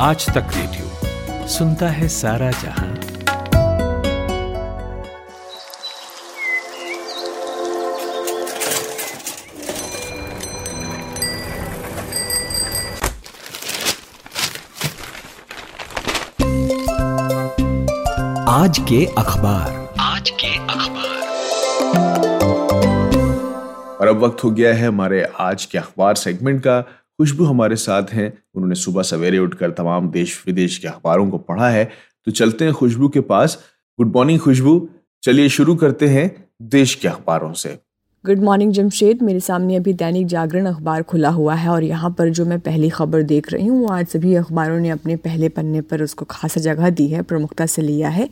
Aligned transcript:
आज 0.00 0.26
तक 0.26 0.46
रेडियो 0.54 1.48
सुनता 1.48 1.88
है 1.88 2.08
सारा 2.08 2.50
जहाँ। 2.50 2.90
आज 18.48 18.78
के 18.78 19.06
अखबार। 19.06 19.94
आज 20.00 20.30
के 20.30 20.58
अखबार। 20.58 21.18
और 24.00 24.08
अब 24.08 24.24
वक्त 24.24 24.44
हो 24.44 24.50
गया 24.50 24.74
है 24.74 24.86
हमारे 24.86 25.32
आज 25.40 25.64
के 25.64 25.78
अखबार 25.78 26.14
सेगमेंट 26.14 26.60
का। 26.60 26.97
खुशबू 27.18 27.44
हमारे 27.44 27.76
साथ 27.76 28.10
हैं। 28.12 28.32
उन्होंने 28.54 28.74
सुबह 28.74 29.02
सवेरे 29.02 29.38
उठकर 29.38 29.70
तमाम 29.70 30.10
देश 30.10 30.42
विदेश 30.46 30.78
के 30.78 30.88
अखबारों 30.88 31.30
को 31.30 31.38
पढ़ा 31.38 31.68
है। 31.68 31.84
तो 32.24 32.30
चलते 32.30 32.64
हैं 32.64 32.74
खुशबू 32.74 33.08
के 33.08 33.20
पास। 33.20 33.58
गुड 33.98 34.12
मॉर्निंग 34.16 34.38
खुशबू। 34.40 34.88
चलिए 35.22 35.48
शुरू 35.48 35.74
करते 35.76 36.08
हैं 36.08 36.30
देश 36.62 36.94
के 36.94 37.08
अखबारों 37.08 37.52
से। 37.52 37.78
Good 38.24 38.38
morning 38.38 38.72
Jamshed. 38.72 39.22
मेरे 39.22 39.40
सामने 39.40 39.76
अभी 39.76 39.92
दैनिक 39.92 40.26
जागरण 40.26 40.66
अखबार 40.66 41.02
खुला 41.02 41.28
हुआ 41.28 41.54
है 41.54 41.68
और 41.68 41.84
यहाँ 41.84 42.10
पर 42.10 42.28
जो 42.28 42.44
मैं 42.44 42.60
पहली 42.60 42.88
खबर 42.88 43.22
देख 43.22 43.52
रही 43.52 43.66
हूँ 43.66 43.80
वो 43.80 43.88
आज 43.88 44.06
सभी 44.06 44.34
अखबारों 44.34 44.78
ने 44.80 44.90
अपने 44.90 45.16
पहले 45.16 45.48
पन्ने 45.48 45.80
पर 45.80 46.02
उसको 46.02 46.24
खासा 46.24 46.60
जगह 46.60 46.90
दी 46.90 47.08
है, 47.08 47.22
प्रमुखता 47.22 47.66
से 47.66 47.82
लिया 47.82 48.08
है। 48.08 48.28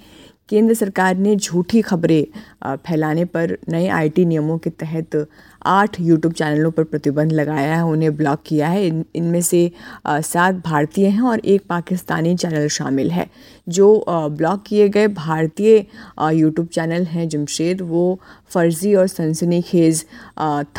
केंद्र 0.48 0.74
सरकार 0.74 1.16
ने 1.16 1.34
झूठी 1.36 1.80
खबरें 1.82 2.76
फैलाने 2.86 3.24
पर 3.24 3.56
नए 3.68 3.88
आईटी 3.88 4.24
नियमों 4.24 4.58
के 4.58 4.70
तहत 4.72 5.26
आठ 5.66 5.96
यूट्यूब 6.00 6.32
चैनलों 6.32 6.70
पर 6.70 6.84
प्रतिबंध 6.84 7.32
लगाया 7.32 7.74
है, 7.76 7.84
उन्हें 7.84 8.16
ब्लॉक 8.16 8.42
किया 8.46 8.68
है। 8.68 8.86
इन, 8.86 9.04
इनमें 9.14 9.40
से 9.42 9.70
सात 10.06 10.62
भारतीय 10.66 11.06
हैं 11.06 11.22
और 11.22 11.38
एक 11.40 11.62
पाकिस्तानी 11.68 12.36
चैनल 12.36 12.68
शामिल 12.68 13.10
है। 13.10 13.26
जो 13.68 14.04
ब्लॉक 14.08 14.62
किए 14.66 14.88
गए 14.88 15.08
भारतीय 15.08 15.84
यूट्यूब 16.32 16.66
चैनल 16.68 17.04
हैं 17.06 17.28
जमशेद, 17.28 17.80
वो 17.82 18.20
फर्जी 18.50 18.94
और 18.94 19.06
सनसनीखेज़ 19.08 20.04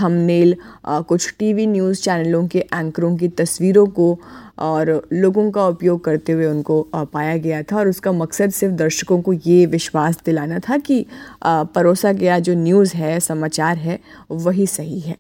थंबनेल 0.02 0.56
कुछ 0.88 1.34
टीवी 1.40 1.66
न्यूज़ 1.68 2.02
चैनलों 2.02 2.48
के 2.48 2.60
एंकरों 2.74 3.16
की 3.18 3.28
तस्वीरों 3.30 3.88
को, 3.90 4.18
और 4.60 4.90
लोगों 5.14 5.50
का 5.52 5.66
उपयोग 5.68 6.04
करते 6.04 6.32
हुए 6.32 6.46
उनको 6.46 6.82
पाया 6.94 7.36
गया 7.38 7.62
था। 7.64 7.78
और 7.78 7.88
उसका 7.88 8.12
मकसद 8.12 8.50
सिर्फ़ 8.52 8.76
दर्शकों 8.76 9.22
को 9.22 9.34
ये 9.34 9.57
विश्वास 9.66 10.22
दिलाना 10.26 10.60
था 10.60 10.78
कि 10.78 11.06
परोसा 11.46 12.12
गया 12.12 12.40
जो 12.40 12.54
न्यूज़ 12.54 12.96
है, 12.96 13.20
समाचार 13.20 13.78
है, 13.78 14.00
वही 14.32 14.68
सही 14.68 15.00
है। 15.00 15.14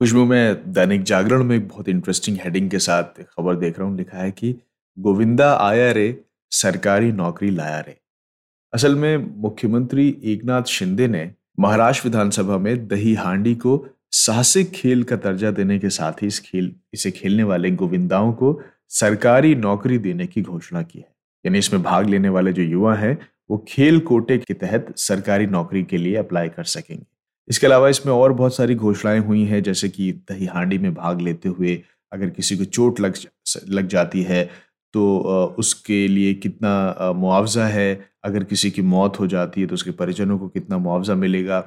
खुशबू 0.00 0.24
में 0.24 0.72
दैनिक 0.72 1.02
जागरण 1.02 1.44
में 1.44 1.56
एक 1.56 1.68
बहुत 1.68 1.88
इंटरेस्टिंग 1.88 2.38
हेडिंग 2.44 2.70
के 2.70 2.78
साथ 2.78 3.22
खबर 3.22 3.56
देख 3.56 3.78
रहा 3.78 3.88
हूँ, 3.88 3.96
लिखा 3.96 4.18
है 4.18 4.30
कि, 4.30 4.56
गोविंदा 4.98 5.56
आया 5.56 5.92
रे, 5.92 6.20
सरकारी 6.50 7.12
नौकरी 7.12 7.50
लाया 7.50 7.80
रे। 7.80 7.96
असल 8.74 8.94
में 8.94 9.42
मुख्यमंत्री 9.42 10.16
एकनाथ 10.24 10.62
शिंदे 10.62 11.08
ने 11.08 11.30
महाराष्ट्र 11.60 12.08
विधानसभा 12.08 12.58
में 12.58 12.88
दही 12.88 13.14
हांडी 13.14 13.54
को 13.54 13.86
साहसिक 14.10 14.70
खेल 14.70 15.02
का 15.02 15.16
दर्जा 15.16 15.50
देने 15.50 15.78
के 15.78 15.90
साथ 15.90 16.12
ही 16.12 16.26
इस 16.26 16.40
खेल, 16.40 16.74
इसे 16.94 17.10
खेलने 17.10 17.42
वाले 17.42 17.70
गोविंदाओं 17.70 18.32
को 18.32 18.60
सरकारी 18.88 19.54
नौकरी 19.54 19.98
देने 19.98 20.26
की 20.26 20.42
घोषणा 20.42 20.82
की 20.82 20.98
है। 20.98 21.08
यानी 21.46 21.58
इसमें 21.58 21.82
भाग 21.82 22.08
लेने 22.08 22.28
वाले 22.28 22.52
जो 22.52 22.62
युवा 22.62 22.94
हैं 22.94 23.18
वो 23.50 23.64
खेल 23.68 23.98
कोटे 24.00 24.38
के 24.38 24.54
तहत 24.54 24.92
सरकारी 24.98 25.46
नौकरी 25.46 25.82
के 25.84 25.96
लिए 25.98 26.16
अप्लाई 26.16 26.48
कर 26.48 26.64
सकेंगे। 26.66 27.04
इसके 27.48 27.66
अलावा 27.66 27.88
इसमें 27.88 28.12
और 28.12 28.32
बहुत 28.32 28.54
सारी 28.56 28.74
घोषणाएँ 28.74 29.20
हुई 29.20 29.44
हैं 29.44 29.62
जैसे 29.62 29.88
कि 29.88 30.12
दही 30.30 30.46
हांडी 30.46 30.78
में 30.78 30.92
भाग 30.94 31.20
लेते 31.20 31.48
हुए 31.48 31.82
अगर 32.12 32.30
किसी 32.30 32.56
को 32.56 32.64
चोट 32.66 33.00
लग 33.00 33.14
लग 33.68 33.86
जाती 33.88 34.22
है 34.22 34.44
तो 34.94 35.18
उसके 35.58 36.06
लिए 36.08 36.34
कितना 36.34 37.12
मुआवजा 37.16 37.66
है? 37.66 38.10
अगर 38.24 38.44
किसी 38.44 38.70
की 38.70 38.82
मौत 38.82 39.18
हो 39.20 39.26
जाती 39.26 39.60
है 39.60 39.66
तो 39.66 39.74
उसके 39.74 39.90
परिजनों 39.90 40.38
को 40.38 40.48
कितना 40.48 40.78
मुआवजा 40.78 41.14
मिलेगा? 41.14 41.60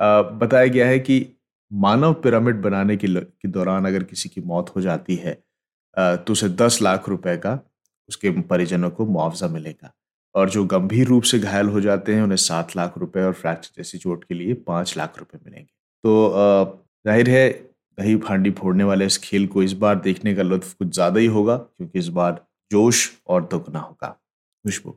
बताया 0.00 0.66
गया 0.66 0.86
है 0.86 0.98
कि 0.98 1.26
मानव 1.70 2.12
पिरामिड 2.14 2.60
बनाने 2.62 2.96
के, 2.96 3.08
दौरान 3.48 3.86
अगर 3.86 4.02
किसी 4.02 4.28
की 4.28 4.40
मौत 4.40 4.70
हो 4.76 4.80
जाती 4.80 5.16
है 5.16 5.34
तो 5.96 6.32
उसे 6.32 6.48
दस 6.48 6.78
लाख 6.82 7.08
रुपए 7.08 7.36
का 7.36 7.58
उसके 8.08 8.30
परिजनों 8.42 8.90
को 8.90 9.06
मुआवजा 9.06 9.48
मिलेगा। 9.48 9.92
और 10.34 10.50
जो 10.50 10.64
गंभीर 10.66 11.06
रूप 11.06 11.22
से 11.22 11.38
घायल 11.38 11.68
हो 11.68 11.80
जाते 11.80 12.14
हैं, 12.14 12.22
उन्हें 12.22 12.36
सात 12.38 12.76
लाख 12.76 12.98
रुपए 12.98 13.22
और 13.22 13.32
फ्रैक्चर 13.34 13.70
जैसी 13.76 13.98
चोट 13.98 14.24
के 14.24 14.34
लिए 14.34 14.54
पाँच 14.66 14.96
लाख 14.98 15.18
रुपए 15.18 15.38
मिलेंगे। 15.38 15.70
तो 16.04 16.80
ज़ाहिर 17.04 17.30
है 17.30 17.48
दही 17.98 18.16
फांडी 18.18 18.50
फोड़ने 18.52 18.84
वाले 18.84 19.06
इस 19.06 19.18
खेल 19.20 19.46
को 19.46 19.62
इस 19.62 19.72
बार 19.78 20.00
देखने 20.00 20.34
का 20.34 20.42
लुत्फ 20.42 20.72
कुछ 20.72 20.88
ज़्यादा 20.88 21.20
ही 21.20 21.26
होगा, 21.28 21.56
क्योंकि 21.56 21.98
इस 21.98 22.08
बार 22.10 22.44
जोश 22.70 23.10
और 23.26 23.42
दुगना 23.44 23.78
होगा 23.78 24.08
खुशबू। 24.64 24.94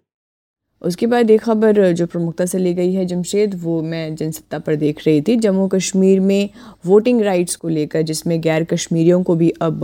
उसके 0.81 1.07
बाद 1.07 1.29
एक 1.31 1.41
खबर 1.41 1.91
जो 1.91 2.05
प्रमुखता 2.07 2.45
से 2.45 2.57
ली 2.59 2.73
गई 2.73 2.93
है 2.93 3.05
जमशेद, 3.05 3.55
वो 3.55 3.81
मैं 3.83 4.15
जनसत्ता 4.15 4.59
पर 4.59 4.75
देख 4.75 5.05
रही 5.05 5.21
थी। 5.21 5.35
जम्मू 5.37 5.67
कश्मीर 5.67 6.19
में 6.19 6.49
वोटिंग 6.85 7.21
राइट्स 7.21 7.55
को 7.55 7.67
लेकर, 7.69 8.01
जिसमें 8.01 8.39
गैर 8.41 8.63
कश्मीरियों 8.65 9.21
को 9.23 9.35
भी 9.35 9.49
अब 9.61 9.83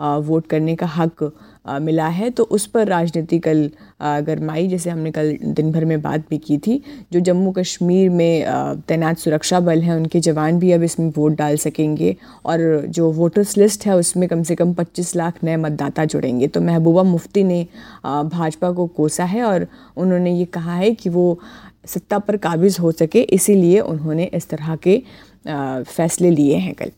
वोट 0.00 0.46
करने 0.46 0.76
का 0.76 0.86
हक 0.88 1.22
मिला 1.66 2.06
है 2.08 2.28
तो 2.30 2.44
उस 2.44 2.66
पर 2.66 2.86
राजनीति 2.86 3.38
कल 3.38 3.70
गरमाई, 4.02 4.66
जैसे 4.68 4.90
हमने 4.90 5.10
कल 5.10 5.36
दिन 5.44 5.70
भर 5.72 5.84
में 5.84 6.00
बात 6.02 6.24
भी 6.30 6.38
की 6.38 6.58
थी, 6.58 6.80
जो 7.12 7.20
जम्मू 7.20 7.52
कश्मीर 7.52 8.10
में 8.10 8.82
तैनात 8.88 9.18
सुरक्षा 9.18 9.60
बल 9.60 9.80
हैं, 9.82 9.94
उनके 9.96 10.20
जवान 10.20 10.58
भी 10.58 10.72
अब 10.72 10.82
इसमें 10.82 11.10
वोट 11.16 11.36
डाल 11.36 11.56
सकेंगे 11.58 12.14
और 12.44 12.84
जो 12.88 13.10
वोटर्स 13.12 13.56
लिस्ट 13.56 13.86
है, 13.86 13.96
उसमें 13.96 14.28
कम 14.28 14.42
से 14.42 14.54
कम 14.54 14.74
25 14.74 15.14
लाख 15.16 15.42
नए 15.44 15.56
मतदाता 15.56 16.04
जुड़ेंगे। 16.06 16.48
तो 16.48 16.60
महबूबा 16.60 17.02
मुफ्ती 17.02 17.44
ने 17.44 17.66
भाजपा 18.04 18.70
को 18.72 18.86
कोसा 18.88 19.24
है 19.24 19.42
और 19.44 19.66
उन्होंने 19.96 20.32
ये 20.32 20.44
कहा 20.54 20.74
है 20.74 20.90
कि 20.92 21.10
वो 21.10 21.38
सत्ता 21.86 22.18
पर 22.18 22.36
काबिज 22.38 22.78
हो 22.80 22.92
सके, 22.92 23.20
इसीलिए 23.20 23.80
उन्होंने 23.80 24.24
इस 24.34 24.48
तरह 24.48 24.76
के 24.78 25.02
फैसले 25.46 26.30
लिए 26.30 26.56
हैं 26.56 26.74
कल। 26.74 26.90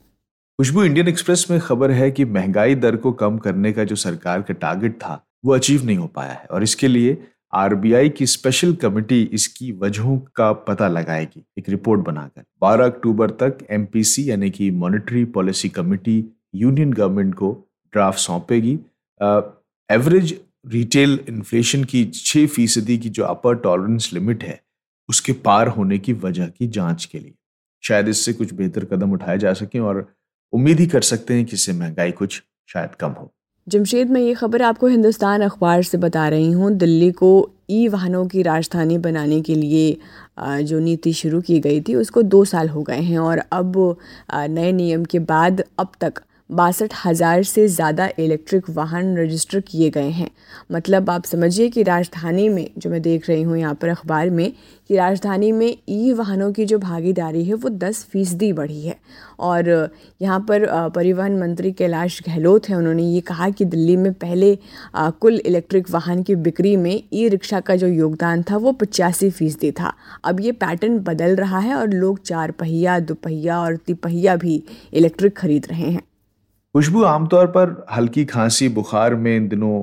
खुशबू 0.59 0.83
इंडियन 0.83 1.09
एक्सप्रेस 1.09 1.45
में 1.51 1.59
खबर 1.61 1.91
है 1.91 2.11
कि 2.11 2.25
महँगाई 2.25 2.75
दर 2.75 2.97
को 2.97 3.11
कम 3.13 3.37
करने 3.39 3.73
का 3.73 3.85
जो 3.85 3.97
सरकार 3.97 4.43
का 4.43 4.55
टारगेट 4.55 4.95
था, 4.95 5.27
वो 5.45 5.55
अचीव 5.55 5.85
नहीं 5.87 5.97
हो 5.97 6.07
पाया 6.07 6.33
है 6.33 6.47
और 6.51 6.63
इसके 6.63 6.89
लिए 6.89 7.17
आरबीआई 7.53 8.09
की 8.09 8.27
स्पेशल 8.27 8.73
कमेटी 8.75 9.23
इसकी 9.33 9.71
वजहों 9.73 10.19
का 10.37 10.51
पता 10.53 10.89
लगाएगी, 10.89 11.45
एक 11.59 11.69
रिपोर्ट 11.69 12.01
बनाकर। 12.01 12.43
12 12.63 12.85
अक्टूबर 12.85 13.31
तक 13.43 13.59
एमपीसी 13.71 14.29
यानी 14.31 14.51
कि 14.51 14.71
monetary 14.73 15.25
policy 15.37 15.69
committee 15.69 16.19
union 16.55 16.93
government 16.93 17.35
को 17.35 17.53
ड्राफ्ट 17.93 18.19
सौंपेगी। 18.19 18.79
एवरेज 19.91 20.39
रिटेल 20.69 21.19
इन्फ्लेशन 21.29 21.85
की 21.85 22.05
छः 22.15 22.47
फ़ीसदी 22.47 22.99
की 22.99 23.09
जो 23.11 23.25
अपर 23.25 23.57
टॉलरेंस 23.59 24.11
लिमिट 24.13 24.45
है, 24.45 24.61
उसके 25.09 25.33
पार 25.45 25.69
होने 25.69 25.99
की 25.99 26.13
वजह 26.19 26.47
की 26.49 26.67
जाँच 26.71 27.05
के 27.05 27.19
लिए। 27.19 27.35
शायद 27.85 28.09
इससे 28.09 28.33
कुछ 28.33 28.55
बेहतर 28.55 28.85
कदम 28.93 29.13
उठाए 29.13 29.39
जा 29.39 29.53
सकें 29.55 29.81
और 29.81 30.07
उम्मीद 30.53 30.81
ही 30.81 30.87
कर 30.87 31.03
सकते 31.03 31.35
हैं 31.35 31.45
कि 31.45 31.55
इससे 31.55 31.73
महँगाई 31.73 32.13
कुछ 32.13 32.43
शायद 32.69 32.95
कम 32.95 33.11
हो। 33.11 33.31
जमशेद, 33.67 34.11
मैं 34.11 34.21
ये 34.21 34.35
खबर 34.35 34.63
आपको 34.63 34.87
हिंदुस्तान 34.87 35.43
अखबार 35.43 35.83
से 35.83 35.99
बता 35.99 36.29
रही 36.29 36.51
हूँ। 36.51 36.71
दिल्ली 36.75 37.11
को 37.13 37.51
ई 37.71 37.87
वाहनों 37.89 38.27
की 38.27 38.43
राजधानी 38.43 38.99
बनाने 38.99 39.41
के 39.41 39.55
लिए 39.55 40.63
जो 40.63 40.79
नीति 40.79 41.13
शुरू 41.13 41.41
की 41.41 41.59
गई 41.61 41.81
थी, 41.81 41.95
उसको 41.95 42.23
दो 42.25 42.45
साल 42.45 42.69
हो 42.69 42.83
गए 42.83 43.01
हैं 43.01 43.19
और 43.19 43.39
अब 43.53 43.97
नए 44.31 44.73
नियम 44.73 45.05
के 45.05 45.19
बाद 45.21 45.63
अब 45.79 45.93
तक 46.01 46.21
बासठ 46.51 46.93
हज़ार 47.05 47.43
से 47.43 47.67
ज़्यादा 47.69 48.09
इलेक्ट्रिक 48.19 48.69
वाहन 48.71 49.17
रजिस्टर 49.19 49.61
किए 49.61 49.89
गए 49.91 50.11
हैं। 50.11 50.29
मतलब 50.73 51.11
आप 51.11 51.25
समझिए 51.25 51.69
कि 51.69 51.83
राजधानी 51.83 52.49
में, 52.49 52.69
जो 52.79 52.91
मैं 52.91 53.01
देख 53.03 53.29
रही 53.29 53.43
हूँ 53.43 53.57
यहाँ 53.59 53.75
पर 53.75 53.89
अखबार 53.89 54.31
में, 54.31 54.53
कि 54.89 54.97
राजधानी 54.97 55.51
में 55.53 55.77
ई 55.89 56.13
वाहनों 56.13 56.51
की 56.53 56.65
जो 56.65 56.79
भागीदारी 56.79 57.45
है, 57.45 57.55
वो 57.55 57.69
दस 57.71 58.05
फ़ीसदी 58.13 58.53
बढ़ी 58.53 58.81
है। 58.83 58.97
और 59.41 59.91
यहाँ 60.21 60.41
पर 60.41 60.67
परिवहन 60.91 61.39
मंत्री 61.39 61.73
कैलाश 61.73 62.23
गहलोत 62.27 62.69
हैं, 62.69 62.77
उन्होंने 62.77 63.03
ये 63.05 63.21
कहा 63.23 63.51
कि 63.51 63.65
दिल्ली 63.67 63.97
में 63.97 64.13
पहले 64.15 64.57
कुल 64.97 65.39
इलेक्ट्रिक 65.39 65.91
वाहन 65.91 66.23
की 66.23 66.35
बिक्री 66.37 66.77
में 66.77 67.03
ई 67.13 67.29
रिक्शा 67.29 67.61
का 67.61 67.77
जो 67.77 67.87
योगदान 67.89 68.43
था, 68.43 68.57
वो 68.57 68.73
पचासी 68.75 69.31
फ़ीसदी 69.31 69.73
था। 69.73 69.95
अब 70.25 70.41
ये 70.41 70.53
पैटर्न 70.55 70.99
बदल 71.01 71.37
रहा 71.37 71.59
है 71.59 71.75
और 71.75 71.89
लोग 71.91 72.23
चार 72.23 72.51
पहिया 72.51 72.99
दोपहिया 73.01 73.61
और 73.61 73.77
तिपहिया 73.77 74.37
भी 74.37 74.63
इलेक्ट्रिक 74.93 75.37
खरीद 75.37 75.67
रहे 75.71 75.91
हैं। 75.91 76.03
खुशबू 76.77 77.03
आमतौर 77.05 77.47
पर 77.47 77.71
हल्की 77.91 78.25
खांसी, 78.25 78.69
बुखार 78.69 79.15
में 79.15 79.37
इन 79.37 79.47
दिनों 79.49 79.77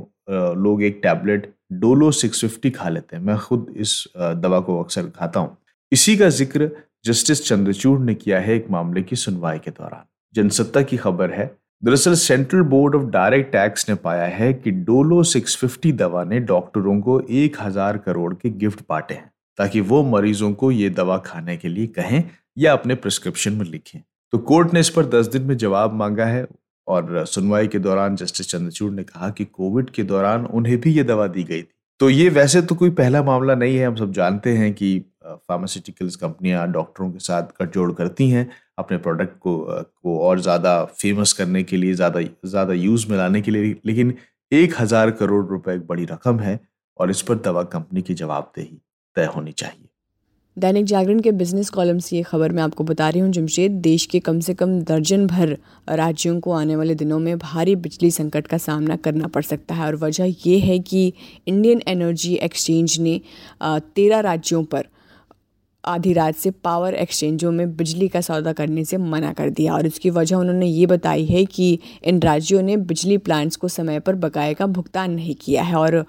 लोग 0.64 0.82
एक 0.84 1.00
टैबलेट 1.04 1.50
डोलो 1.74 2.12
650 2.12 2.72
खा 2.72 2.90
लेते 2.90 3.16
हैं। 3.16 3.24
मैं 3.24 3.38
खुद 3.38 3.74
इस 3.78 3.94
दवा 4.18 4.60
को 4.60 4.78
अक्सर 4.84 5.08
खाता 5.16 5.40
हूँ। 5.40 5.58
इसी 5.92 6.16
का 6.18 6.30
ज़िक्र 6.30 6.70
जस्टिस 7.06 7.44
चंद्रचूड़ 7.48 8.00
ने 8.02 8.16
किया 8.16 8.40
है 8.40 8.56
एक 8.56 8.70
मामले 8.72 9.02
की 9.02 9.16
सुनवाई 9.16 9.60
के 9.60 9.72
दौरान। 9.72 10.06
जनसत्ता 10.36 10.82
की 10.84 10.98
खबर 10.98 11.32
है, 11.32 11.52
दरअसल 11.84 12.14
central 12.16 12.62
board 12.70 12.96
of 12.96 13.10
direct 13.12 13.52
tax 13.52 13.90
ने 13.90 13.96
पाया 14.06 14.28
है 14.36 14.54
कि 14.54 14.72
डोलो 14.72 15.24
650 15.26 15.92
दवा 15.98 16.24
ने 16.24 16.40
डॉक्टरों 16.54 17.00
को 17.02 17.20
एक 17.22 17.62
हज़ार 17.62 17.98
करोड़ 18.00 18.34
के 18.34 18.50
गिफ्ट 18.52 18.84
बांटे 18.90 19.14
हैं, 19.14 19.30
ताकि 19.60 19.82
वो 19.82 20.04
मरीजों 20.08 20.54
को 20.54 20.72
ये 20.72 20.90
दवा 20.92 21.18
खाने 21.26 21.58
के 21.58 21.70
लिए 21.70 21.88
कहें 22.00 22.24
या 22.58 22.74
अपने 22.74 22.96
प्रिस्क्रिप्शन 22.96 23.54
में 23.54 23.66
लिखें। 23.66 24.00
तो 24.34 24.38
कोर्ट 24.40 24.74
ने 24.74 24.80
इस 24.80 24.90
पर 24.90 25.06
दस 25.12 25.28
दिन 25.28 25.44
में 25.44 25.58
जवाब 25.58 25.94
मांगा 25.96 26.26
है 26.26 26.48
और 26.88 27.26
सुनवाई 27.26 27.68
के 27.68 27.80
दौरान 27.80 28.16
जस्टिस 28.16 28.50
चंद्रचूड़ 28.50 28.92
ने 28.94 29.04
कहा 29.04 29.30
कि 29.30 29.46
कोविड 29.46 29.90
के 29.90 30.04
दौरान 30.04 30.46
उन्हें 30.48 30.80
भी 30.82 30.94
ये 30.94 31.04
दवा 31.04 31.28
दी 31.28 31.44
गई 31.44 31.62
थी। 31.62 31.70
तो 32.00 32.10
ये 32.10 32.28
वैसे 32.32 32.62
तो 32.62 32.76
कोई 32.76 32.90
पहला 32.92 33.22
मामला 33.24 33.56
नहीं 33.56 33.78
है। 33.78 33.86
हम 33.88 33.96
सब 33.96 34.12
जानते 34.14 34.56
हैं 34.58 34.74
कि 34.74 35.00
फार्मास्यूटिकल्स 35.26 36.16
कंपनियाँ 36.16 36.68
डॉक्टरों 36.72 37.10
के 37.12 37.20
साथ 37.20 37.44
गठजोड़ 37.62 37.92
करती 37.92 38.30
हैं, 38.30 38.50
अपने 38.80 38.98
प्रोडक्ट 38.98 39.38
को 39.40 39.56
को 39.68 40.20
और 40.20 40.40
ज़्यादा 40.40 40.84
फ़ेमस 40.86 41.34
करने 41.34 41.64
के 41.64 41.78
लिए, 41.78 41.94
ज़्यादा 41.94 42.22
ज़्यादा 42.22 42.74
यूज़ 42.74 43.10
में 43.12 43.18
लाने 43.18 43.42
के 43.42 43.52
लिए। 43.52 43.76
लेकिन 43.86 44.14
एक 44.52 44.74
हज़ार 44.80 45.12
करोड़ 45.14 45.46
रुपए 45.48 45.74
एक 45.76 45.88
बड़ी 45.88 46.06
रकम 46.06 46.40
है 46.40 46.60
और 47.00 47.10
इस 47.12 47.22
पर 47.22 47.36
दवा 47.38 47.64
कंपनी 47.66 48.02
की 48.02 48.14
जवाबदेही 48.16 48.78
तय 49.16 49.26
होनी 49.36 49.52
चाहिए। 49.54 49.83
दैनिक 50.58 50.86
जागरण 50.86 51.20
के 51.20 51.32
बिज़नेस 51.32 51.70
कॉलम 51.70 52.00
से 52.00 52.16
ये 52.16 52.24
खबर 52.24 52.52
मैं 52.52 52.64
आपको 52.64 52.84
बता 52.84 53.08
रही 53.10 53.20
हूँ, 53.20 53.30
जमशेद, 53.32 53.72
देश 53.72 54.06
के 54.06 54.20
कम 54.20 54.40
से 54.40 54.54
कम 54.54 54.80
दर्जन 54.82 55.26
भर 55.28 55.58
राज्यों 55.90 56.40
को 56.40 56.52
आने 56.52 56.76
वाले 56.76 56.96
दिनों 56.96 57.18
में 57.20 57.38
भारी 57.38 57.76
बिजली 57.76 58.12
संकट 58.12 58.48
का 58.48 58.58
सामना 58.58 58.96
करना 58.96 59.28
पड़ 59.28 59.44
सकता 59.44 59.76
है। 59.76 59.86
और 59.86 59.96
वजह 59.96 60.34
ये 60.46 60.58
है 60.60 60.78
कि 60.80 61.12
इंडियन 61.48 61.82
एनर्जी 61.88 62.34
एक्सचेंज 62.36 63.00
ने 63.00 63.20
तेरह 63.64 64.20
राज्यों 64.20 64.64
पर 64.66 64.88
आधी 65.84 66.14
रात 66.14 66.36
से 66.36 66.52
पावर 66.54 66.94
एक्सचेंजों 66.96 67.52
में 67.52 67.76
बिजली 67.78 68.08
का 68.08 68.22
सौदा 68.22 68.54
करने 68.54 68.86
से 68.86 68.98
मना 68.98 69.34
कर 69.34 69.50
दिया। 69.50 69.74
और 69.74 69.86
इसकी 69.86 70.10
वजह 70.10 70.36
उन्होंने 70.36 70.68
ये 70.68 70.86
बताई 70.86 71.26
है 71.26 71.46
कि 71.46 71.78
इन 72.04 72.20
राज्यों 72.22 72.62
ने 72.62 72.78
बिजली 72.78 73.18
प्लांट्स 73.20 73.56
को 73.56 73.68
समय 73.68 74.00
पर 74.00 74.16
बकाए 74.18 74.54
का 74.54 74.68
भुगतान 74.68 75.12
नहीं 75.12 75.36
किया 75.36 75.64
है। 75.64 75.76
और 75.76 76.06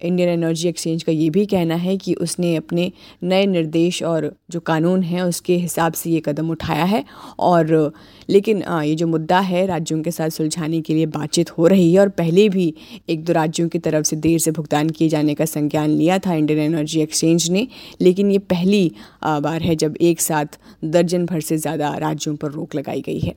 इंडियन 0.00 0.28
एनर्जी 0.28 0.68
एक्सचेंज 0.68 1.02
का 1.02 1.12
ये 1.12 1.28
भी 1.30 1.44
कहना 1.46 1.74
है 1.76 1.96
कि 1.96 2.14
उसने 2.16 2.54
अपने 2.56 2.90
नए 3.22 3.46
निर्देश 3.46 4.02
और 4.02 4.30
जो 4.50 4.60
कानून 4.62 5.02
हैं, 5.02 5.22
उसके 5.22 5.56
हिसाब 5.56 5.92
से 5.92 6.10
ये 6.10 6.20
कदम 6.24 6.50
उठाया 6.50 6.84
है। 6.84 7.04
और, 7.38 7.92
लेकिन 8.28 8.62
ये 8.62 8.94
जो 8.94 9.06
मुद्दा 9.06 9.38
है, 9.40 9.64
राज्यों 9.66 10.00
के 10.02 10.10
साथ 10.10 10.30
सुलझाने 10.30 10.80
के 10.80 10.94
लिए 10.94 11.06
बातचीत 11.08 11.50
हो 11.50 11.66
रही 11.66 11.92
है 11.92 12.00
और 12.00 12.08
पहले 12.10 12.48
भी 12.48 12.72
एक 13.08 13.24
दो 13.24 13.32
राज्यों 13.32 13.68
की 13.68 13.78
तरफ़ 13.78 14.04
से 14.04 14.16
देर 14.18 14.38
से 14.38 14.50
भुगतान 14.50 14.90
किए 14.90 15.08
जाने 15.08 15.34
का 15.34 15.44
संज्ञान 15.46 15.90
लिया 15.90 16.18
था 16.18 16.34
इंडियन 16.34 16.60
एनर्जी 16.62 17.00
एक्सचेंज 17.00 17.50
ने। 17.50 17.66
लेकिन 18.00 18.30
ये 18.30 18.38
पहली 18.40 18.90
बार 19.24 19.62
है 19.62 19.76
जब 19.76 19.96
एक 20.02 20.20
साथ 20.20 20.58
दर्जन 20.86 21.26
भर 21.26 21.40
से 21.40 21.56
ज़्यादा 21.58 21.96
राज्यों 21.98 22.36
पर 22.36 22.50
रोक 22.50 22.74
लगाई 22.74 23.00
गई 23.00 23.18
है। 23.18 23.34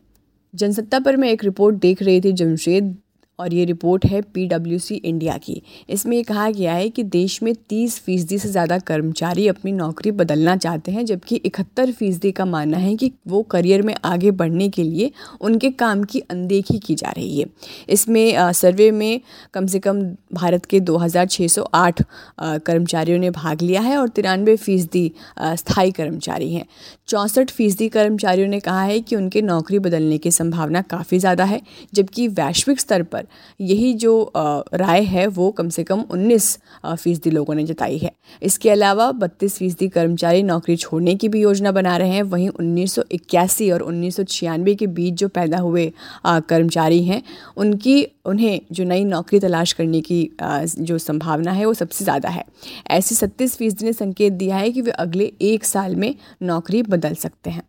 जनसत्ता 0.54 1.00
पर 1.00 1.18
मैं 1.18 1.30
एक 1.32 1.44
रिपोर्ट 1.44 1.76
देख 1.78 2.02
रही 2.02 2.22
थी, 2.22 2.32
जमशेद 2.34 2.96
और 3.40 3.54
ये 3.54 3.66
रिपोर्ट 3.66 4.06
है 4.06 4.22
पीडब्ल्यूसी 4.24 4.96
इंडिया 4.96 5.38
की। 5.38 5.62
इसमें 5.90 6.16
ये 6.18 6.24
कहा 6.24 6.50
गया 6.52 6.74
है 6.74 6.90
कि 6.90 7.04
देश 7.06 7.42
में 7.44 7.54
तीस 7.70 8.00
फ़ीसदी 8.00 8.38
से 8.40 8.50
ज़्यादा 8.50 8.78
कर्मचारी 8.82 9.48
अपनी 9.48 9.72
नौकरी 9.72 10.12
बदलना 10.14 10.56
चाहते 10.58 10.92
हैं, 10.92 11.06
जबकि 11.06 11.36
इकहत्तर 11.38 11.92
फ़ीसदी 11.92 12.32
का 12.32 12.46
मानना 12.48 12.78
है 12.78 12.96
कि 12.96 13.12
वो 13.28 13.42
करियर 13.52 13.82
में 13.82 13.94
आगे 14.06 14.32
बढ़ने 14.34 14.70
के 14.70 14.84
लिए 14.84 15.12
उनके 15.42 15.72
काम 15.74 16.04
की 16.04 16.20
अनदेखी 16.22 16.78
की 16.80 16.96
जा 16.96 17.10
रही 17.10 17.40
है। 17.40 17.46
इसमें 17.90 18.52
सर्वे 18.54 18.90
में 18.92 19.20
कम 19.54 19.68
से 19.68 19.80
कम 19.80 20.02
भारत 20.34 20.66
के 20.66 20.80
2608 20.82 22.02
कर्मचारियों 22.40 23.20
ने 23.20 23.30
भाग 23.32 23.62
लिया 23.62 23.82
है 23.82 23.98
और 23.98 24.10
तिरानवे 24.10 24.56
फ़ीसदी 24.58 25.12
स्थायी 25.40 25.92
कर्मचारी 25.92 26.54
हैं। 26.54 26.66
चौंसठ 27.08 27.52
फ़ीसदी 27.52 27.90
कर्मचारियों 27.90 28.48
ने 28.48 28.60
कहा 28.60 28.82
है 28.82 29.00
कि 29.00 29.16
उनके 29.16 29.42
नौकरी 29.42 29.80
बदलने 29.80 30.18
की 30.18 30.32
संभावना 30.32 30.82
काफ़ी 30.84 31.20
ज़्यादा 31.20 31.44
है, 31.44 31.62
जबकि 31.94 32.28
वैश्विक 32.30 32.80
स्तर 32.80 33.04
पर 33.04 33.27
यही 33.60 33.94
जो 33.96 34.32
राय 34.36 35.04
है, 35.04 35.26
वो 35.28 35.50
कम 35.52 35.70
से 35.70 35.84
कम 35.84 36.04
19 36.12 36.58
फ़ीसदी 36.86 37.30
लोगों 37.30 37.56
ने 37.56 37.64
जताई 37.66 37.98
है। 37.98 38.12
इसके 38.42 38.70
अलावा 38.70 39.12
बत्तीस 39.14 39.58
फ़ीसदी 39.58 39.88
कर्मचारी 39.90 40.44
नौकरी 40.44 40.76
छोड़ने 40.78 41.16
की 41.16 41.30
भी 41.30 41.42
योजना 41.42 41.72
बना 41.72 41.96
रहे 41.98 42.10
हैं। 42.10 42.24
वहीं 42.26 42.50
उन्नीस 42.50 42.94
सौ 42.94 43.04
इक्यासी 43.12 43.70
और 43.72 43.82
उन्नीस 43.82 44.16
सौ 44.16 44.24
छियानवे 44.26 44.76
के 44.76 44.88
बीच 44.90 45.14
जो 45.14 45.28
पैदा 45.30 45.58
हुए 45.60 45.92
कर्मचारी 46.26 47.04
हैं, 47.04 47.22
उनकी, 47.58 48.04
उन्हें 48.26 48.60
जो 48.72 48.84
नई 48.84 49.04
नौकरी 49.06 49.40
तलाश 49.40 49.74
करने 49.74 50.02
की 50.02 50.30
जो 50.42 50.98
संभावना 51.00 51.52
है, 51.52 51.66
वो 51.66 51.74
सबसे 51.76 52.04
ज़्यादा 52.04 52.30
है। 52.30 52.44
ऐसे 52.90 53.16
सत्तीस 53.16 53.56
फ़ीसदी 53.58 53.86
ने 53.86 53.94
संकेत 53.94 54.34
दिया 54.36 54.56
है 54.58 54.72
कि 54.72 54.82
वे 54.82 54.92
अगले 55.00 55.32
एक 55.44 55.66
साल 55.66 55.96
में 55.96 56.14
नौकरी 56.44 56.82
बदल 56.86 57.16
सकते 57.18 57.50
हैं। 57.50 57.64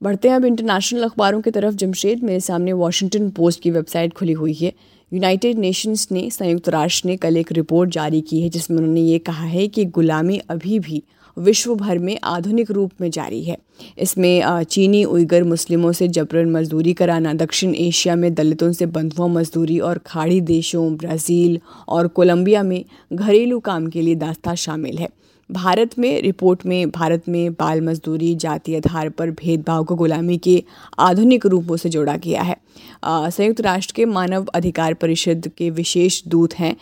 बढ़ते 0.00 0.28
हैं 0.28 0.36
अब 0.36 0.44
इंटरनेशनल 0.44 1.02
अखबारों 1.02 1.40
की 1.40 1.50
तरफ़। 1.50 1.74
जमशेद, 1.74 2.22
मेरे 2.22 2.40
सामने 2.40 2.72
वॉशिंगटन 2.74 3.28
पोस्ट 3.30 3.60
की 3.62 3.70
वेबसाइट 3.70 4.12
खुली 4.14 4.32
हुई 4.34 4.52
है। 4.54 4.72
यूनाइटेड 5.12 5.58
नेशंस 5.58 6.06
ने 6.12 6.28
संयुक्त 6.30 6.68
राष्ट्र 6.68 7.08
ने 7.08 7.16
कल 7.16 7.36
एक 7.36 7.50
रिपोर्ट 7.52 7.90
जारी 7.90 8.20
की 8.20 8.40
है, 8.40 8.48
जिसमें 8.48 8.78
उन्होंने 8.78 9.00
ये 9.00 9.18
कहा 9.18 9.44
है 9.44 9.66
कि 9.68 9.84
गुलामी 9.84 10.38
अभी 10.50 10.78
भी 10.78 11.02
विश्व 11.36 11.74
भर 11.74 11.98
में 11.98 12.18
आधुनिक 12.24 12.70
रूप 12.70 12.92
में 13.00 13.10
जारी 13.10 13.42
है। 13.44 13.56
इसमें 13.98 14.62
चीनी, 14.64 15.04
उइगर 15.04 15.44
मुस्लिमों 15.44 15.92
से 15.92 16.08
जबरन 16.08 16.50
मजदूरी 16.50 16.92
कराना, 16.92 17.32
दक्षिण 17.34 17.74
एशिया 17.74 18.16
में 18.16 18.32
दलितों 18.34 18.72
से 18.72 18.86
बंधुआ 18.86 19.26
मजदूरी 19.26 19.78
और 19.78 19.98
खाड़ी 19.98 20.40
देशों, 20.40 20.94
ब्राज़ील 20.96 21.58
और 21.88 22.08
कोलंबिया 22.08 22.62
में 22.62 22.84
घरेलू 23.12 23.58
काम 23.60 23.86
के 23.86 24.02
लिए 24.02 24.14
दास्ता 24.14 24.54
शामिल 24.54 24.98
है। 24.98 25.08
भारत 25.50 25.98
में 25.98 26.20
रिपोर्ट 26.22 26.64
में 26.66 26.90
भारत 26.90 27.28
में 27.28 27.52
बाल 27.52 27.80
मजदूरी, 27.80 28.34
जाति 28.34 28.76
आधार 28.76 29.08
पर 29.08 29.30
भेदभाव 29.30 29.84
को 29.84 29.94
गुलामी 29.94 30.38
के 30.38 30.62
आधुनिक 30.98 31.46
रूपों 31.46 31.76
से 31.76 31.88
जोड़ा 31.88 32.16
गया 32.16 32.42
है। 32.42 32.56
संयुक्त 33.04 33.60
राष्ट्र 33.60 33.94
के 33.96 34.04
मानव 34.04 34.46
अधिकार 34.54 34.94
परिषद 34.94 35.50
के 35.58 35.70
विशेष 35.70 36.22
दूत 36.28 36.54
हैं। 36.54 36.74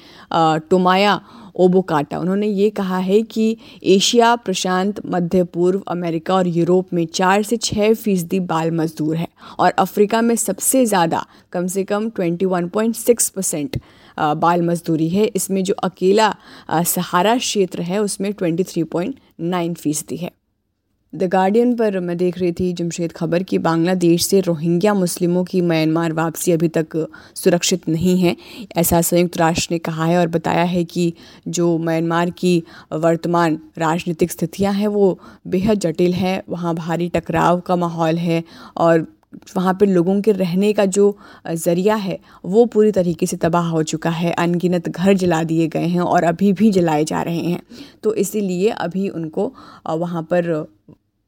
टोमाया 0.61 1.20
ओबोकाटा। 1.56 2.19
उन्होंने 2.19 2.47
ये 2.49 2.69
कहा 2.73 2.99
है 2.99 3.21
कि 3.25 3.56
एशिया, 3.87 4.35
प्रशांत, 4.37 5.00
मध्य 5.06 5.45
पूर्व 5.45 5.83
अमेरिका 5.89 6.35
और 6.35 6.49
यूरोप 6.49 6.93
में 6.95 7.05
चार 7.09 7.43
से 7.43 7.56
छः 7.59 7.95
फ़ीसदी 7.95 8.41
बाल 8.43 8.71
मजदूर 8.73 9.17
है 9.17 9.29
और 9.59 9.71
अफ्रीका 9.79 10.21
में 10.23 10.35
सबसे 10.37 10.85
ज़्यादा, 10.87 11.25
कम 11.53 11.67
से 11.67 11.85
कम 11.85 12.09
twenty 12.11 12.45
one 12.47 12.69
point 12.69 12.95
six 12.97 13.29
percent 13.31 13.81
बाल 14.19 14.62
मजदूरी 14.62 15.09
है। 15.09 15.25
इसमें 15.27 15.62
जो 15.65 15.75
अकेला 15.85 16.35
सहारा 16.87 17.37
क्षेत्र 17.39 17.83
है 17.83 18.03
उसमें 18.03 18.33
ट्वेंटी 18.33 18.65
थ्री 18.65 18.83
पॉइंट 18.87 19.19
नाइन 19.41 19.75
फ़ीसदी 19.75 20.17
है। 20.17 20.31
द 21.12 21.25
गार्डियन 21.25 21.75
पर 21.76 21.99
मैं 22.00 22.16
देख 22.16 22.38
रही 22.38 22.52
थी 22.52 22.72
जमशेद 22.72 23.12
खबर 23.12 23.43
कि 23.43 23.58
बांग्लादेश 23.58 24.26
से 24.26 24.40
रोहिंग्या 24.40 24.93
मुस्लिमों 24.94 25.44
की 25.44 25.60
म्यांमार 25.60 26.12
वापसी 26.12 26.52
अभी 26.52 26.69
तक 26.69 26.96
सुरक्षित 27.34 27.88
नहीं 27.88 28.19
है। 28.19 28.37
ऐसा 28.76 29.00
संयुक्त 29.02 29.37
राष्ट्र 29.37 29.75
ने 29.75 29.78
कहा 29.78 30.05
है 30.05 30.19
और 30.19 30.28
बताया 30.28 30.64
है 30.64 30.84
कि 30.84 31.12
जो 31.49 31.76
म्यांमार 31.78 32.31
की 32.31 32.62
वर्तमान 32.93 33.58
राजनीतिक 33.78 34.31
स्थितियाँ 34.31 34.72
हैं, 34.72 34.88
वो 34.88 35.19
बेहद 35.46 35.78
जटिल 35.78 36.12
है। 36.14 36.43
वहाँ 36.49 36.75
भारी 36.75 37.08
टकराव 37.08 37.61
का 37.61 37.76
माहौल 37.76 38.19
है 38.19 38.43
और 38.76 39.06
वहाँ 39.56 39.75
पर 39.75 39.87
लोगों 39.87 40.20
के 40.22 40.32
रहने 40.32 40.72
का 40.72 40.84
जो 40.87 41.16
ज़रिया 41.46 41.94
है, 41.96 42.19
वो 42.44 42.64
पूरी 42.66 42.93
तरीके 42.93 43.26
से 43.26 43.37
तबाह 43.37 43.69
हो 43.69 43.82
चुका 43.84 44.11
है। 44.11 44.32
अनगिनत 44.34 44.88
घर 44.88 45.12
जला 45.14 45.43
दिए 45.44 45.66
गए 45.69 45.87
हैं 45.87 46.00
और 46.00 46.25
अभी 46.25 46.52
भी 46.52 46.71
जलाए 46.71 47.04
जा 47.04 47.23
रहे 47.23 47.40
हैं। 47.40 47.62
तो 48.02 48.14
इसीलिए 48.16 48.68
अभी 48.71 49.09
उनको 49.09 49.52
वहाँ 49.88 50.23
पर 50.23 50.66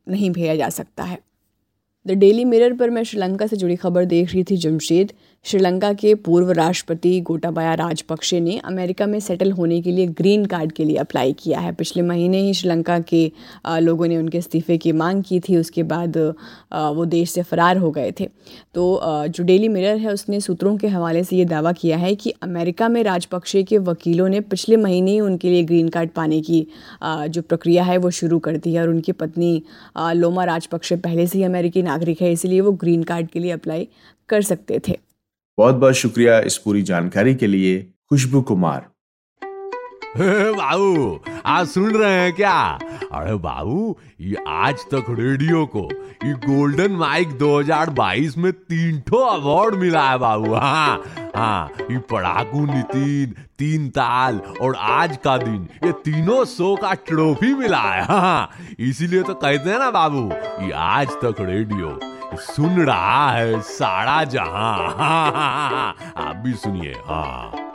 नहीं 0.08 0.30
भेजा 0.30 0.54
जा 0.54 0.68
सकता 0.68 1.04
है। 1.04 1.18
द 2.06 2.10
डेली 2.10 2.44
मिरर 2.44 2.72
पर 2.72 2.90
मैं 2.90 3.02
श्रीलंका 3.02 3.46
से 3.46 3.56
जुड़ी 3.56 3.76
खबर 3.76 4.04
देख 4.04 4.32
रही 4.32 4.44
थी, 4.44 4.56
जमशेद। 4.56 5.12
श्रीलंका 5.44 5.92
के 5.92 6.14
पूर्व 6.14 6.50
राष्ट्रपति 6.52 7.20
गोटाबाया 7.20 7.72
राजपक्षे 7.74 8.38
ने 8.40 8.56
अमेरिका 8.58 9.06
में 9.06 9.18
सेटल 9.20 9.50
होने 9.52 9.80
के 9.82 9.92
लिए 9.92 10.06
ग्रीन 10.08 10.44
कार्ड 10.44 10.72
के 10.72 10.84
लिए 10.84 10.96
अप्लाई 10.96 11.32
किया 11.32 11.60
है। 11.60 11.72
पिछले 11.72 12.02
महीने 12.02 12.40
ही 12.40 12.52
श्रीलंका 12.54 12.98
के 13.02 13.32
लोगों 13.68 14.06
ने 14.08 14.16
उनके 14.16 14.38
इस्तीफे 14.38 14.76
की 14.78 14.92
मांग 14.92 15.22
की 15.28 15.40
थी, 15.40 15.56
उसके 15.56 15.82
बाद 15.82 16.18
वो 16.18 17.04
देश 17.06 17.30
से 17.30 17.42
फरार 17.42 17.76
हो 17.76 17.90
गए 17.90 18.12
थे। 18.20 18.28
तो 18.74 19.00
जो 19.04 19.44
डेली 19.44 19.68
मिरर 19.68 19.96
है, 19.96 20.12
उसने 20.12 20.40
सूत्रों 20.40 20.76
के 20.76 20.88
हवाले 20.88 21.24
से 21.24 21.36
ये 21.36 21.44
दावा 21.46 21.72
किया 21.72 21.96
है 21.96 22.14
कि 22.14 22.34
अमेरिका 22.42 22.88
में 22.88 23.02
राजपक्षे 23.04 23.62
के 23.62 23.78
वकीलों 23.80 24.28
ने 24.28 24.40
पिछले 24.42 24.76
महीने 24.76 25.10
ही 25.10 25.20
उनके 25.20 25.50
लिए 25.50 25.62
ग्रीन 25.64 25.88
कार्ड 25.88 26.10
पाने 26.10 26.40
की 26.42 26.66
जो 27.04 27.42
प्रक्रिया 27.42 27.84
है, 27.84 27.96
वो 27.96 28.10
शुरू 28.12 28.38
कर 28.38 28.56
दी 28.56 28.74
है 28.74 28.82
और 28.82 28.88
उनकी 28.88 29.12
पत्नी 29.14 29.62
लोमा 29.98 30.44
राजपक्षे 30.44 30.96
पहले 30.98 31.26
से 31.26 31.38
ही 31.38 31.44
अमेरिकी 31.44 31.82
नागरिक 31.82 32.22
है, 32.22 32.32
इसलिए 32.32 32.60
वो 32.60 32.72
ग्रीन 32.74 33.02
कार्ड 33.04 33.28
के 33.28 33.38
लिए 33.38 33.52
अप्लाई 33.52 33.88
कर 34.28 34.42
सकते 34.44 34.80
थे। 34.88 34.98
बहुत 35.60 35.74
बहुत 35.74 35.94
शुक्रिया 35.94 36.38
इस 36.40 36.56
पूरी 36.58 36.82
जानकारी 36.82 37.34
के 37.34 37.46
लिए, 37.46 37.80
खुशबू 38.10 38.40
कुमार। 38.42 38.86
बाबू 40.16 41.20
आप 41.46 41.66
सुन 41.66 41.90
रहे 41.90 42.12
हैं 42.12 42.32
क्या? 42.34 42.52
अरे 43.12 43.34
बाबू, 43.34 43.96
ये 44.20 44.44
आज 44.48 44.84
तक 44.94 45.10
रेडियो 45.10 45.64
को, 45.66 45.82
ये 46.24 46.32
गोल्डन 46.46 46.92
माइक 46.92 47.36
2022 47.38 48.36
में 48.38 48.52
तीन 48.52 49.00
ठो 49.00 49.16
अवार्ड 49.26 49.74
मिला 49.74 50.08
है 50.10 50.18
बाबू 50.18 50.54
हाँ 50.54 51.02
हाँ 51.36 51.70
ये 51.90 51.98
पढ़ाकू 52.10 52.64
नितिन, 52.66 53.34
तीन 53.58 53.88
ताल 53.90 54.40
और 54.60 54.76
आज 54.76 55.16
का 55.24 55.36
दिन, 55.38 55.66
ये 55.84 55.92
तीनों 56.04 56.44
शो 56.44 56.74
का 56.76 56.94
ट्रॉफी 57.06 57.54
मिला 57.54 57.82
है 57.82 58.04
हाँ 58.04 58.50
इसीलिए 58.78 59.22
तो 59.22 59.34
कहते 59.34 59.70
हैं 59.70 59.78
ना 59.78 59.90
बाबू, 59.90 60.30
ये 60.64 60.72
आज 60.72 61.08
तक 61.24 61.40
रेडियो 61.40 61.98
सुन 62.38 62.80
रहा 62.86 63.30
है 63.32 63.60
सारा 63.62 64.22
जहाँ 64.34 65.94
आप 66.16 66.36
भी 66.44 66.54
सुनिए 66.54 66.94
हाँ 67.06 67.69